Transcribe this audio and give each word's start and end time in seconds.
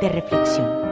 de 0.00 0.08
reflexión. 0.08 0.86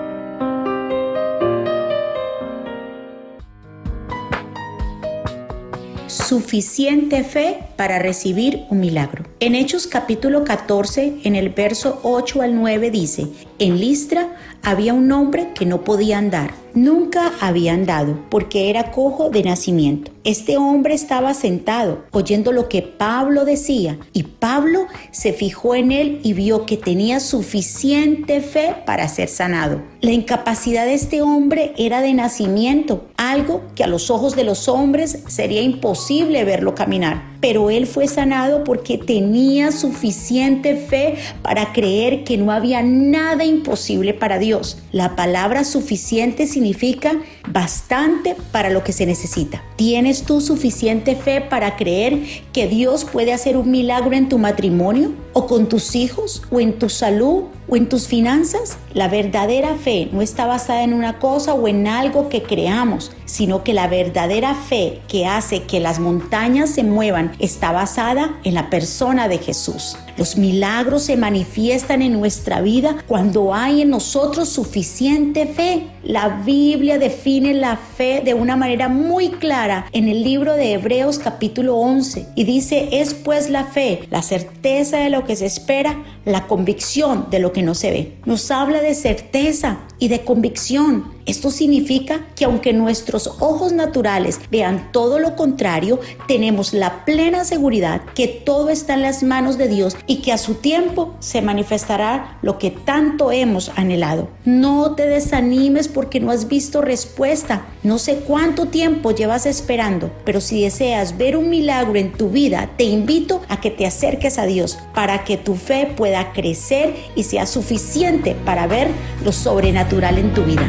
suficiente 6.09 7.23
fe 7.23 7.59
para 7.77 7.99
recibir 7.99 8.65
un 8.71 8.81
milagro. 8.81 9.34
En 9.45 9.55
Hechos 9.55 9.87
capítulo 9.87 10.43
14, 10.43 11.17
en 11.25 11.37
el 11.37 11.51
verso 11.51 12.01
8 12.03 12.41
al 12.41 12.55
9 12.55 12.91
dice, 12.91 13.27
en 13.59 13.79
Listra 13.79 14.35
había 14.63 14.95
un 14.95 15.13
hombre 15.13 15.51
que 15.55 15.67
no 15.67 15.85
podía 15.85 16.17
andar, 16.17 16.55
nunca 16.73 17.31
había 17.43 17.75
andado, 17.75 18.19
porque 18.31 18.71
era 18.71 18.91
cojo 18.91 19.29
de 19.29 19.43
nacimiento. 19.43 20.11
Este 20.25 20.57
hombre 20.57 20.95
estaba 20.95 21.35
sentado, 21.35 22.07
oyendo 22.11 22.53
lo 22.53 22.71
que 22.71 22.81
Pablo 22.81 23.45
decía, 23.45 23.99
y 24.15 24.23
Pablo 24.23 24.87
se 25.11 25.35
fijó 25.35 25.75
en 25.75 25.93
él 25.93 26.21
y 26.23 26.33
vio 26.33 26.65
que 26.65 26.79
tenía 26.79 27.21
suficiente 27.21 28.41
fe 28.41 28.75
para 28.87 29.09
ser 29.09 29.29
sanado. 29.29 29.83
La 30.01 30.13
incapacidad 30.13 30.87
de 30.87 30.95
este 30.95 31.21
hombre 31.21 31.75
era 31.77 32.01
de 32.01 32.15
nacimiento, 32.15 33.05
algo 33.19 33.61
que 33.75 33.85
a 33.85 33.89
los 33.89 34.11
ojos 34.11 34.37
de 34.37 34.45
los 34.45 34.69
hombres 34.69 35.23
sería 35.27 35.61
imposible 35.61 36.45
verlo 36.45 36.75
caminar 36.75 37.34
pero 37.45 37.69
él 37.69 37.87
fue 37.87 38.09
sanado 38.09 38.65
porque 38.65 38.97
tenía 38.97 39.71
suficiente 39.71 40.77
fe 40.77 41.17
para 41.43 41.75
creer 41.75 42.25
que 42.25 42.39
no 42.39 42.51
había 42.51 42.83
nada 42.83 43.45
imposible 43.45 44.15
para 44.15 44.39
Dios. 44.39 44.79
La 44.93 45.15
palabra 45.15 45.65
suficiente 45.65 46.47
significa 46.47 47.21
bastante 47.47 48.37
para 48.53 48.71
lo 48.71 48.85
que 48.85 48.93
se 48.93 49.07
necesita. 49.07 49.63
¿Tienes 49.77 50.23
tú 50.23 50.41
suficiente 50.41 51.17
fe 51.17 51.41
para 51.41 51.77
creer 51.77 52.21
que 52.53 52.67
Dios 52.67 53.05
puede 53.05 53.33
hacer 53.33 53.57
un 53.57 53.71
milagro 53.71 54.13
en 54.13 54.29
tu 54.29 54.39
matrimonio 54.39 55.13
o 55.33 55.47
con 55.47 55.69
tus 55.69 55.95
hijos 55.95 56.43
o 56.51 56.61
en 56.61 56.79
tu 56.79 56.89
salud 56.89 57.45
o 57.69 57.77
en 57.77 57.89
tus 57.89 58.07
finanzas? 58.07 58.79
La 58.93 59.09
verdadera 59.09 59.75
fe 59.75 60.09
no 60.13 60.23
está 60.23 60.47
basada 60.47 60.85
en 60.85 60.95
una 60.95 61.19
cosa 61.19 61.55
o 61.55 61.69
en 61.69 61.87
algo 61.87 62.29
que 62.29 62.43
creamos, 62.43 63.11
sino 63.25 63.65
que 63.65 63.75
la 63.75 63.89
verdadera 63.89 64.55
fe 64.55 65.01
que 65.09 65.27
hace 65.27 65.65
que 65.65 65.81
las 65.81 65.99
montañas 65.99 66.71
se 66.71 66.85
muevan 66.85 67.33
está 67.39 67.73
basada 67.73 68.39
en 68.45 68.55
la 68.55 68.71
persona 68.71 69.29
de 69.29 69.39
Jesús. 69.39 69.97
Los 70.17 70.37
milagros 70.37 71.03
se 71.03 71.17
manifiestan 71.17 72.01
en 72.01 72.13
nuestra 72.13 72.61
vida 72.61 72.97
cuando 73.09 73.53
hay 73.53 73.83
en 73.83 73.91
nosotros 73.91 74.49
suficiente 74.49 75.47
fe. 75.47 75.89
La 76.05 76.29
Biblia 76.29 76.99
define 76.99 77.34
la 77.41 77.77
fe 77.77 78.23
de 78.25 78.33
una 78.33 78.57
manera 78.57 78.89
muy 78.89 79.31
clara 79.31 79.87
en 79.93 80.09
el 80.09 80.23
libro 80.23 80.55
de 80.55 80.73
Hebreos 80.75 81.19
capítulo 81.19 81.77
11 81.77 82.29
y 82.37 82.45
dice, 82.45 82.89
es 82.93 83.13
pues 83.13 83.51
la 83.51 83.65
fe, 83.65 84.05
la 84.11 84.23
certeza 84.23 84.99
de 84.99 85.11
lo 85.11 85.25
que 85.25 85.35
se 85.35 85.47
espera, 85.47 86.05
la 86.25 86.47
convicción 86.47 87.27
de 87.31 87.41
lo 87.41 87.53
que 87.53 87.63
no 87.63 87.75
se 87.75 87.91
ve. 87.91 88.13
Nos 88.25 88.51
habla 88.53 88.81
de 88.81 88.95
certeza 88.95 89.81
y 89.99 90.09
de 90.09 90.21
convicción. 90.21 91.13
Esto 91.27 91.51
significa 91.51 92.27
que 92.37 92.45
aunque 92.45 92.73
nuestros 92.73 93.29
ojos 93.41 93.73
naturales 93.73 94.41
vean 94.51 94.91
todo 94.93 95.19
lo 95.19 95.37
contrario, 95.37 96.01
tenemos 96.29 96.75
la 96.75 97.05
plena 97.05 97.45
seguridad 97.45 98.03
que 98.15 98.29
todo 98.29 98.69
está 98.69 98.95
en 98.95 99.03
las 99.03 99.23
manos 99.23 99.57
de 99.57 99.69
Dios 99.69 99.97
y 100.07 100.17
que 100.17 100.33
a 100.33 100.39
su 100.39 100.55
tiempo 100.55 101.15
se 101.21 101.41
manifestará 101.41 102.39
lo 102.43 102.59
que 102.59 102.71
tanto 102.71 103.33
hemos 103.33 103.71
anhelado. 103.77 104.29
No 104.45 104.95
te 104.95 105.07
desanimes 105.07 105.89
porque 105.89 106.21
no 106.21 106.31
has 106.31 106.49
visto 106.49 106.83
respuesta. 106.83 107.67
No 107.83 107.99
sé 107.99 108.17
cuánto 108.27 108.67
tiempo 108.67 109.11
llevas 109.11 109.47
esperando, 109.47 110.11
pero 110.25 110.41
si 110.41 110.63
deseas 110.63 111.17
ver 111.17 111.37
un 111.37 111.49
milagro 111.49 111.97
en 111.97 112.13
tu 112.13 112.29
vida, 112.29 112.71
te 112.77 112.85
invito 112.85 113.41
a 113.49 113.61
que 113.61 113.71
te 113.71 113.87
acerques 113.87 114.39
a 114.39 114.47
Dios 114.47 114.79
para 114.95 115.25
que 115.25 115.37
tu 115.37 115.55
fe 115.55 115.93
pueda 115.97 116.33
crecer 116.33 116.95
y 117.15 117.23
sea 117.23 117.47
suficiente 117.47 118.37
para 118.45 118.67
ver 118.67 118.89
lo 119.25 119.33
sobrenatural 119.33 120.19
en 120.19 120.35
tu 120.35 120.43
vida. 120.43 120.69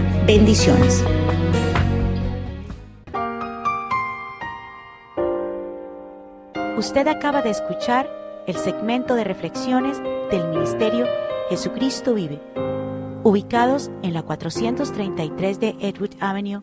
Usted 6.78 7.08
acaba 7.08 7.42
de 7.42 7.50
escuchar 7.50 8.08
el 8.46 8.56
segmento 8.56 9.16
de 9.16 9.24
reflexiones 9.24 10.00
del 10.30 10.48
Ministerio 10.50 11.08
Jesucristo 11.50 12.14
Vive, 12.14 12.40
ubicados 13.24 13.90
en 14.04 14.14
la 14.14 14.22
433 14.22 15.60
de 15.60 15.76
Edward 15.80 16.16
Avenue, 16.20 16.62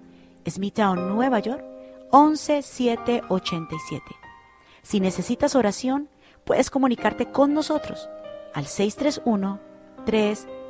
Smithtown, 0.49 1.17
Nueva 1.17 1.41
York, 1.41 1.65
11787. 2.13 4.05
Si 4.83 5.01
necesitas 5.01 5.57
oración, 5.57 6.09
puedes 6.45 6.71
comunicarte 6.71 7.33
con 7.33 7.53
nosotros 7.53 8.09
al 8.55 8.67
631 8.67 9.59
377 10.07 10.62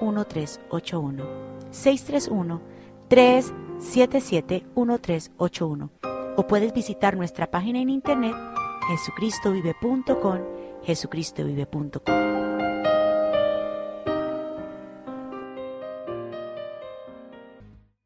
1381. 0.00 1.24
631 1.70 2.60
377 3.08 4.66
1381 4.74 5.90
o 6.36 6.46
puedes 6.46 6.72
visitar 6.72 7.16
nuestra 7.16 7.50
página 7.50 7.80
en 7.80 7.90
internet 7.90 8.34
jesucristovive.com, 8.88 10.38
jesucristovive.com. 10.84 12.31